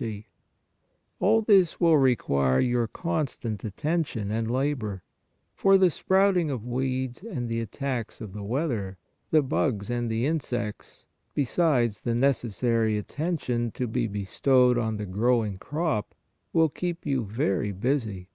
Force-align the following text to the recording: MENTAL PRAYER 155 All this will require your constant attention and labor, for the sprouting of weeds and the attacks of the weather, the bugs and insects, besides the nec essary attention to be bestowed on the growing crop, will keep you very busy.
MENTAL 0.00 0.08
PRAYER 0.08 0.24
155 1.18 1.28
All 1.28 1.42
this 1.62 1.80
will 1.80 1.98
require 1.98 2.58
your 2.58 2.88
constant 2.88 3.62
attention 3.62 4.32
and 4.32 4.50
labor, 4.50 5.04
for 5.54 5.78
the 5.78 5.88
sprouting 5.88 6.50
of 6.50 6.66
weeds 6.66 7.22
and 7.22 7.48
the 7.48 7.60
attacks 7.60 8.20
of 8.20 8.32
the 8.32 8.42
weather, 8.42 8.98
the 9.30 9.40
bugs 9.40 9.90
and 9.90 10.10
insects, 10.10 11.06
besides 11.32 12.00
the 12.00 12.16
nec 12.16 12.34
essary 12.34 12.98
attention 12.98 13.70
to 13.70 13.86
be 13.86 14.08
bestowed 14.08 14.76
on 14.78 14.96
the 14.96 15.06
growing 15.06 15.58
crop, 15.58 16.16
will 16.52 16.68
keep 16.68 17.06
you 17.06 17.24
very 17.24 17.70
busy. 17.70 18.30